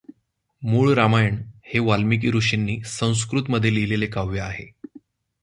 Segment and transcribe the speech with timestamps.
[0.61, 1.35] मूळ रामायण
[1.65, 4.65] हे वाल्मीकी ऋषींनी संस्कृतमध्ये लिहिलेले काव्य आहे.